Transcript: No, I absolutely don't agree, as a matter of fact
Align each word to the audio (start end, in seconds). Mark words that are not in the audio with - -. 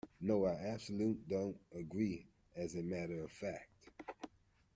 No, 0.19 0.45
I 0.45 0.53
absolutely 0.53 1.21
don't 1.27 1.59
agree, 1.71 2.25
as 2.55 2.73
a 2.73 2.81
matter 2.81 3.23
of 3.23 3.31
fact 3.31 3.89